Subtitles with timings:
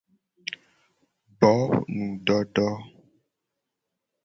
[1.39, 1.51] Bo
[1.95, 2.67] nudodo.